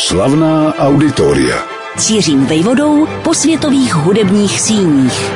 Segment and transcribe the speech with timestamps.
[0.00, 1.56] Slavná auditoria.
[1.98, 5.32] Cířím vejvodou po světových hudebních síních.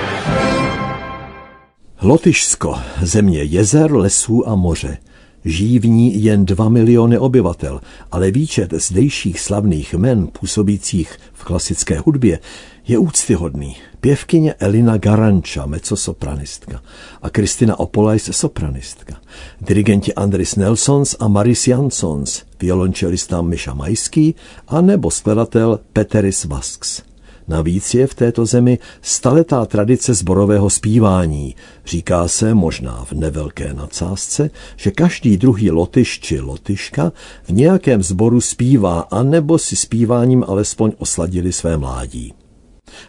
[2.03, 4.99] Lotyšsko, země jezer, lesů a moře.
[5.45, 7.81] Žijí v ní jen dva miliony obyvatel,
[8.13, 12.39] ale výčet zdejších slavných men působících v klasické hudbě
[12.89, 13.77] je úctyhodný.
[14.01, 16.83] Pěvkyně Elina Garanča, mezzosopranistka,
[17.23, 19.17] a Kristina Opolajs, sopranistka.
[19.61, 24.35] Dirigenti Andris Nelsons a Maris Jansons, violončelista Miša Majský
[24.69, 27.03] a nebo skladatel Peteris Vasks.
[27.49, 31.55] Navíc je v této zemi staletá tradice zborového zpívání.
[31.87, 37.13] Říká se, možná v nevelké nadsázce, že každý druhý lotyš či lotyška
[37.45, 42.35] v nějakém zboru zpívá, anebo si zpíváním alespoň osladili své mládí.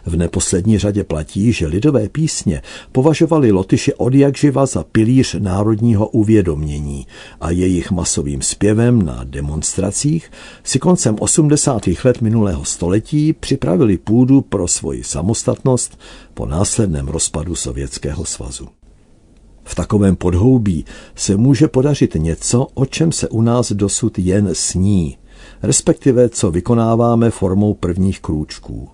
[0.06, 6.08] V neposlední řadě platí, že lidové písně považovali Lotyši od jak živa za pilíř národního
[6.08, 7.06] uvědomění
[7.40, 10.30] a jejich masovým zpěvem na demonstracích
[10.64, 11.82] si koncem 80.
[12.04, 15.98] let minulého století připravili půdu pro svoji samostatnost
[16.34, 18.68] po následném rozpadu Sovětského svazu.
[19.64, 25.18] V takovém podhoubí se může podařit něco, o čem se u nás dosud jen sní,
[25.62, 28.88] respektive co vykonáváme formou prvních krůčků.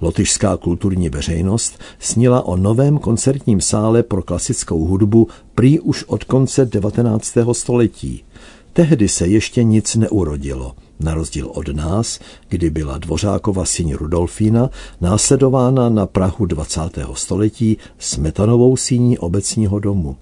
[0.00, 6.66] Lotyšská kulturní veřejnost snila o novém koncertním sále pro klasickou hudbu prý už od konce
[6.66, 7.34] 19.
[7.52, 8.24] století.
[8.72, 15.88] Tehdy se ještě nic neurodilo, na rozdíl od nás, kdy byla Dvořákova síň Rudolfína následována
[15.88, 16.80] na Prahu 20.
[17.14, 20.16] století smetanovou síní obecního domu.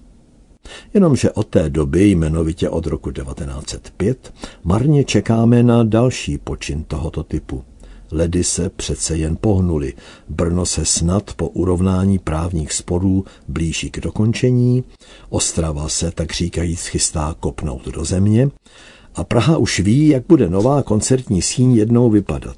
[0.93, 7.63] Jenomže od té doby, jmenovitě od roku 1905, marně čekáme na další počin tohoto typu.
[8.13, 9.93] Ledy se přece jen pohnuly.
[10.29, 14.83] Brno se snad po urovnání právních sporů blíží k dokončení,
[15.29, 18.49] Ostrava se tak říkajíc chystá kopnout do země
[19.15, 22.57] a Praha už ví, jak bude nová koncertní síň jednou vypadat.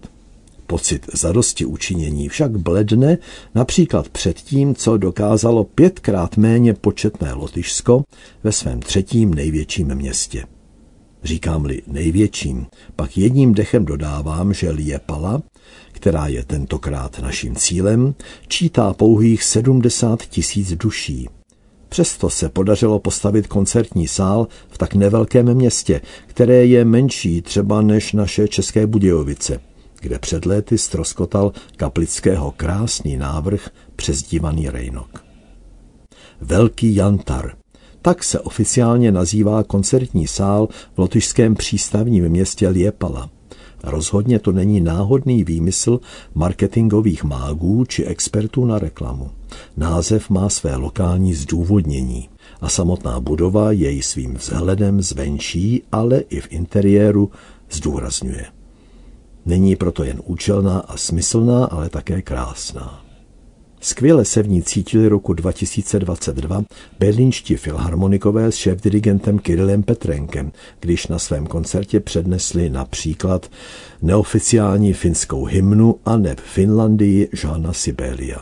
[0.67, 3.17] Pocit zadosti učinění však bledne
[3.56, 8.04] například před tím, co dokázalo pětkrát méně početné Lotyšsko
[8.43, 10.45] ve svém třetím největším městě
[11.25, 12.65] říkám-li největším,
[12.95, 15.41] pak jedním dechem dodávám, že Liepala,
[15.91, 18.15] která je tentokrát naším cílem,
[18.47, 21.30] čítá pouhých 70 tisíc duší.
[21.89, 28.13] Přesto se podařilo postavit koncertní sál v tak nevelkém městě, které je menší třeba než
[28.13, 29.59] naše České Budějovice,
[30.02, 35.25] kde před léty stroskotal kaplického krásný návrh přezdívaný Rejnok.
[36.42, 37.55] Velký jantar,
[38.05, 43.30] tak se oficiálně nazývá koncertní sál v lotyšském přístavním městě Liepala.
[43.83, 45.99] Rozhodně to není náhodný výmysl
[46.36, 49.32] marketingových mágů či expertů na reklamu.
[49.77, 52.30] Název má své lokální zdůvodnění
[52.61, 57.32] a samotná budova jej svým vzhledem zvenčí, ale i v interiéru
[57.72, 58.45] zdůrazňuje.
[59.45, 63.05] Není proto jen účelná a smyslná, ale také krásná.
[63.86, 66.64] Skvěle se v ní cítili roku 2022
[67.00, 73.50] berlínští filharmonikové s šéf-dirigentem Kirillem Petrenkem, když na svém koncertě přednesli například
[74.02, 78.38] neoficiální finskou hymnu a neb Finlandii Žána Sibelia.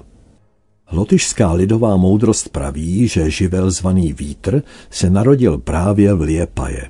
[0.91, 6.89] Lotyšská lidová moudrost praví, že živel zvaný vítr se narodil právě v Liepaje.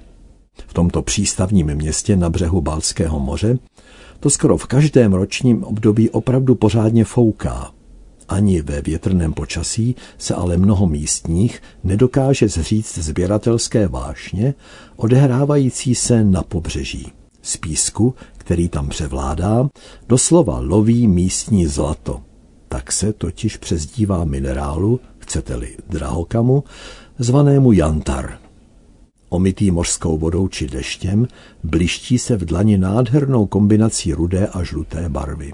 [0.68, 3.60] V tomto přístavním městě na břehu Balského moře
[4.20, 7.72] to skoro v každém ročním období opravdu pořádně fouká.
[8.30, 14.54] Ani ve větrném počasí se ale mnoho místních nedokáže zříct sběratelské vášně
[14.96, 17.12] odehrávající se na pobřeží.
[17.42, 19.70] Z písku, který tam převládá,
[20.08, 22.22] doslova loví místní zlato.
[22.70, 26.64] Tak se totiž přezdívá minerálu, chcete-li drahokamu,
[27.20, 28.40] zvanému jantar.
[29.30, 31.28] Omytý mořskou vodou či deštěm,
[31.64, 35.54] bliští se v dlani nádhernou kombinací rudé a žluté barvy.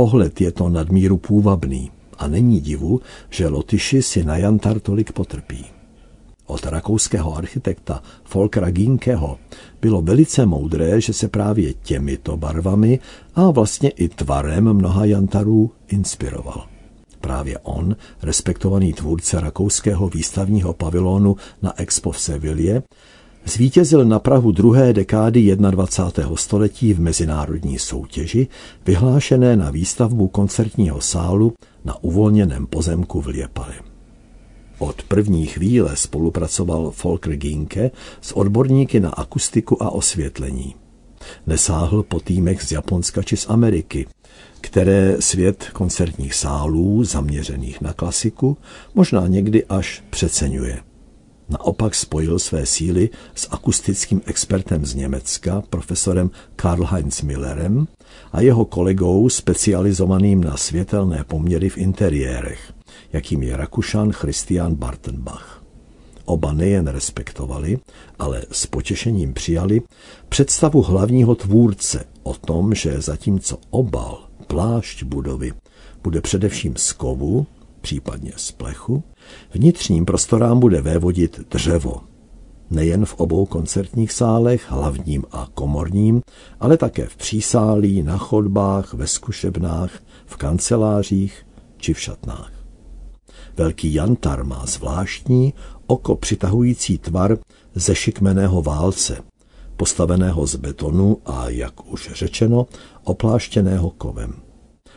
[0.00, 3.00] Pohled je to nadmíru půvabný a není divu,
[3.30, 5.64] že Lotyši si na jantar tolik potrpí.
[6.46, 8.02] Od rakouského architekta
[8.34, 9.38] Volkera Ginkeho
[9.80, 12.98] bylo velice moudré, že se právě těmito barvami
[13.34, 16.66] a vlastně i tvarem mnoha jantarů inspiroval.
[17.20, 22.82] Právě on, respektovaný tvůrce rakouského výstavního pavilonu na Expo v Sevilě,
[23.50, 26.36] Zvítězil na Prahu druhé dekády 21.
[26.36, 28.48] století v mezinárodní soutěži,
[28.86, 31.52] vyhlášené na výstavbu koncertního sálu
[31.84, 33.74] na uvolněném pozemku v Liepali.
[34.78, 40.74] Od první chvíle spolupracoval Volker Ginke s odborníky na akustiku a osvětlení.
[41.46, 44.06] Nesáhl po týmech z Japonska či z Ameriky,
[44.60, 48.56] které svět koncertních sálů zaměřených na klasiku
[48.94, 50.89] možná někdy až přeceňuje.
[51.50, 57.86] Naopak spojil své síly s akustickým expertem z Německa, profesorem Karl-Heinz Millerem
[58.32, 62.72] a jeho kolegou specializovaným na světelné poměry v interiérech,
[63.12, 65.62] jakým je Rakušan Christian Bartenbach.
[66.24, 67.78] Oba nejen respektovali,
[68.18, 69.82] ale s potěšením přijali
[70.28, 75.52] představu hlavního tvůrce o tom, že zatímco obal, plášť budovy
[76.02, 77.46] bude především z kovu,
[77.80, 79.02] případně z plechu,
[79.54, 82.00] vnitřním prostorám bude vévodit dřevo.
[82.70, 86.22] Nejen v obou koncertních sálech, hlavním a komorním,
[86.60, 89.90] ale také v přísálí, na chodbách, ve zkušebnách,
[90.26, 91.46] v kancelářích
[91.76, 92.52] či v šatnách.
[93.56, 95.54] Velký jantar má zvláštní,
[95.86, 97.38] oko přitahující tvar
[97.74, 99.18] ze šikmeného válce,
[99.76, 102.66] postaveného z betonu a, jak už řečeno,
[103.04, 104.34] opláštěného kovem.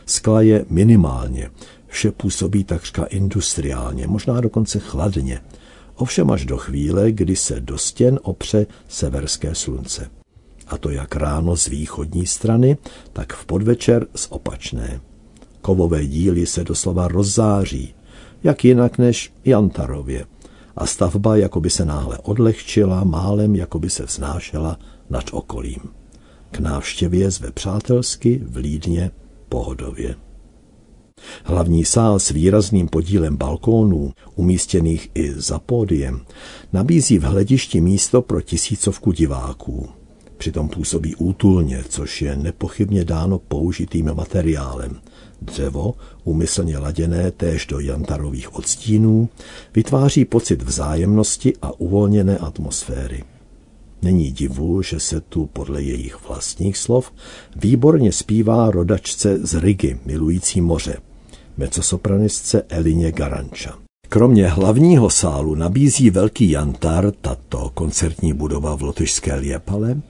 [0.06, 1.50] Skla je minimálně,
[1.94, 5.40] vše působí takřka industriálně, možná dokonce chladně,
[5.94, 10.10] ovšem až do chvíle, kdy se do stěn opře severské slunce.
[10.66, 12.76] A to jak ráno z východní strany,
[13.12, 15.00] tak v podvečer z opačné.
[15.62, 17.94] Kovové díly se doslova rozzáří,
[18.42, 20.26] jak jinak než Jantarově,
[20.76, 24.78] a stavba jako by se náhle odlehčila, málem jako by se vznášela
[25.10, 25.80] nad okolím.
[26.50, 29.10] K návštěvě zve přátelsky, vlídně,
[29.48, 30.14] pohodově.
[31.44, 36.20] Hlavní sál s výrazným podílem balkónů, umístěných i za pódiem,
[36.72, 39.88] nabízí v hledišti místo pro tisícovku diváků.
[40.36, 45.00] Přitom působí útulně, což je nepochybně dáno použitým materiálem.
[45.42, 45.94] Dřevo,
[46.24, 49.28] úmyslně laděné též do jantarových odstínů,
[49.74, 53.24] vytváří pocit vzájemnosti a uvolněné atmosféry.
[54.02, 57.12] Není divu, že se tu podle jejich vlastních slov
[57.56, 60.96] výborně zpívá rodačce z Rigi, milující moře,
[61.56, 63.74] mecosopranistce Elině Garanča.
[64.08, 70.00] Kromě hlavního sálu nabízí velký jantar, tato koncertní budova v lotyšské Liepale,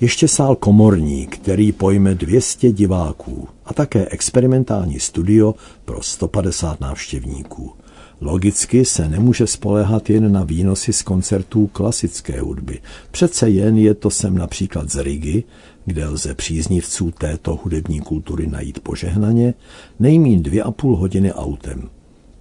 [0.00, 5.54] ještě sál komorní, který pojme 200 diváků a také experimentální studio
[5.84, 7.72] pro 150 návštěvníků.
[8.20, 12.80] Logicky se nemůže spolehat jen na výnosy z koncertů klasické hudby.
[13.10, 15.44] Přece jen je to sem například z Rigi,
[15.84, 19.54] kde lze příznivců této hudební kultury najít požehnaně,
[20.00, 21.88] nejmín dvě a půl hodiny autem.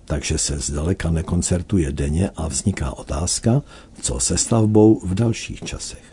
[0.06, 3.62] Takže se zdaleka nekoncertuje denně a vzniká otázka,
[4.02, 6.04] co se stavbou v dalších časech.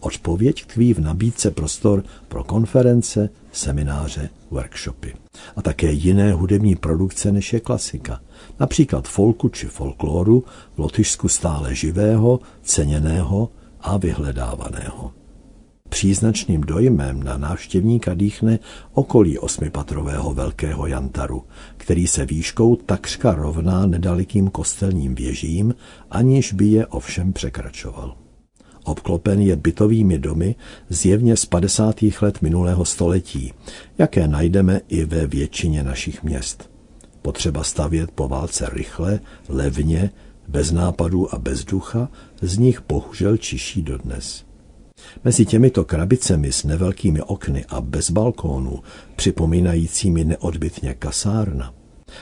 [0.00, 5.14] Odpověď tkví v nabídce prostor pro konference, semináře, workshopy
[5.56, 8.20] a také jiné hudební produkce, než je klasika.
[8.60, 10.44] Například folku či folkloru
[10.74, 13.48] v Lotyšsku stále živého, ceněného
[13.80, 15.12] a vyhledávaného.
[15.88, 18.58] Příznačným dojmem na návštěvníka dýchne
[18.92, 21.44] okolí osmipatrového velkého jantaru,
[21.76, 25.74] který se výškou takřka rovná nedalekým kostelním věžím,
[26.10, 28.16] aniž by je ovšem překračoval.
[28.84, 30.54] Obklopen je bytovými domy
[30.88, 31.96] zjevně z 50.
[32.22, 33.52] let minulého století,
[33.98, 36.70] jaké najdeme i ve většině našich měst.
[37.22, 40.10] Potřeba stavět po válce rychle, levně,
[40.48, 42.08] bez nápadů a bez ducha,
[42.42, 44.44] z nich bohužel čiší dodnes.
[45.24, 48.82] Mezi těmito krabicemi s nevelkými okny a bez balkónů,
[49.16, 51.74] připomínajícími neodbitně kasárna,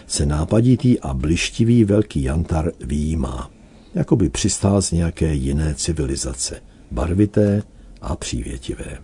[0.06, 3.50] se nápaditý a blištivý velký jantar výjímá
[3.94, 7.62] jako by přistál z nějaké jiné civilizace, barvité
[8.00, 8.98] a přívětivé.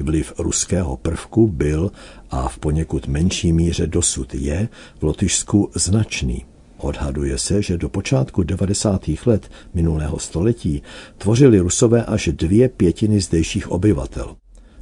[0.00, 1.92] Vliv ruského prvku byl
[2.30, 6.44] a v poněkud menší míře dosud je v Lotyšsku značný.
[6.78, 9.02] Odhaduje se, že do počátku 90.
[9.26, 10.82] let minulého století
[11.18, 14.36] tvořili rusové až dvě pětiny zdejších obyvatel.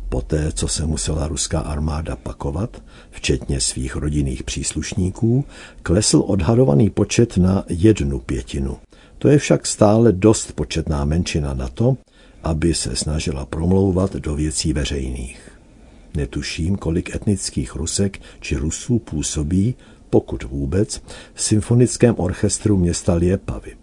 [0.08, 5.44] Poté, co se musela ruská armáda pakovat, včetně svých rodinných příslušníků,
[5.82, 8.76] klesl odhadovaný počet na jednu pětinu.
[9.22, 11.96] To je však stále dost početná menšina na to,
[12.42, 15.50] aby se snažila promlouvat do věcí veřejných.
[16.16, 19.74] Netuším, kolik etnických Rusek či Rusů působí,
[20.10, 21.02] pokud vůbec,
[21.34, 23.76] v symfonickém orchestru města Liepavy,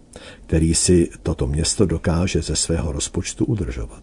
[0.46, 4.02] který si toto město dokáže ze svého rozpočtu udržovat.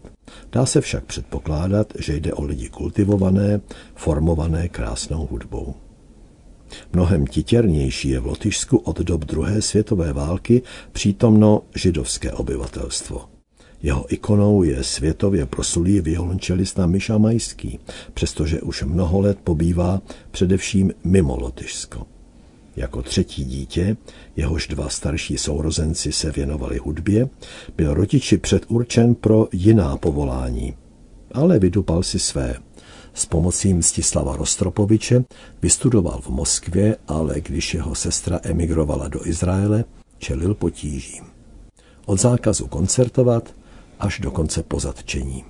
[0.52, 3.60] Dá se však předpokládat, že jde o lidi kultivované,
[3.94, 5.74] formované krásnou hudbou.
[6.98, 10.62] Mnohem titěrnější je v Lotyšsku od dob druhé světové války
[10.92, 13.24] přítomno židovské obyvatelstvo.
[13.82, 17.78] Jeho ikonou je světově prosulý violončelista Miša Majský,
[18.14, 22.06] přestože už mnoho let pobývá především mimo Lotyšsko.
[22.76, 23.96] Jako třetí dítě,
[24.36, 27.28] jehož dva starší sourozenci se věnovali hudbě,
[27.76, 30.74] byl rodiči předurčen pro jiná povolání,
[31.32, 32.56] ale vydupal si své–
[33.14, 35.24] s pomocí Mstislava Rostropoviče
[35.62, 39.84] vystudoval v Moskvě, ale když jeho sestra emigrovala do Izraele,
[40.18, 41.24] čelil potížím.
[42.06, 43.54] od zákazu koncertovat
[44.00, 45.44] až do konce pozadčení.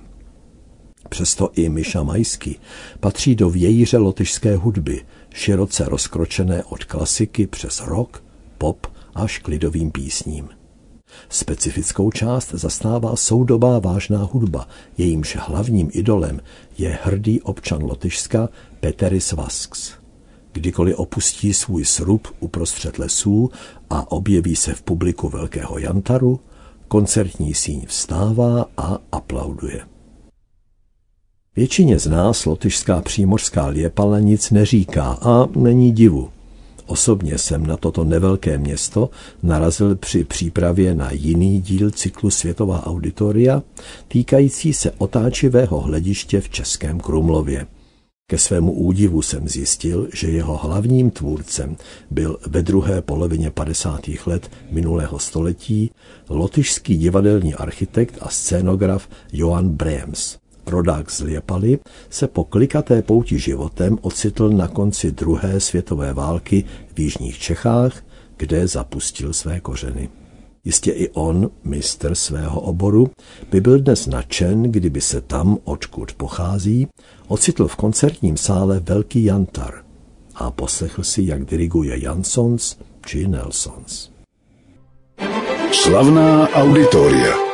[1.09, 2.59] Přesto i Miša Majsky
[2.99, 8.23] patří do vějíře lotyšské hudby, široce rozkročené od klasiky přes rock,
[8.57, 10.49] pop až k lidovým písním.
[11.29, 16.41] Specifickou část zastává soudobá vážná hudba, jejímž hlavním idolem
[16.77, 18.49] je hrdý občan Lotyšska
[18.79, 19.93] Peteris Vasks.
[20.51, 23.51] Kdykoliv opustí svůj srub uprostřed lesů
[23.89, 26.39] a objeví se v publiku Velkého Jantaru,
[26.87, 29.81] koncertní síň vstává a aplauduje.
[31.55, 36.29] Většině z nás lotyšská přímořská Liepala nic neříká a není divu.
[36.89, 39.09] Osobně jsem na toto nevelké město
[39.43, 43.63] narazil při přípravě na jiný díl cyklu Světová auditoria
[44.07, 47.67] týkající se otáčivého hlediště v Českém Krumlově.
[48.29, 51.77] Ke svému údivu jsem zjistil, že jeho hlavním tvůrcem
[52.11, 54.01] byl ve druhé polovině 50.
[54.25, 55.91] let minulého století
[56.29, 60.37] lotyšský divadelní architekt a scénograf Johan Brems.
[60.69, 66.99] Rodák z Liepaly se po klikaté pouti životem ocitl na konci druhé světové války v
[66.99, 68.03] jižních Čechách,
[68.37, 70.09] kde zapustil své kořeny.
[70.65, 73.09] Jistě i on, mistr svého oboru,
[73.51, 76.87] by byl dnes nadšen, kdyby se tam, odkud pochází,
[77.27, 79.83] ocitl v koncertním sále velký jantar
[80.35, 84.09] a poslechl si, jak diriguje Jansons či Nelsons.
[85.71, 87.48] Slavná auditoria.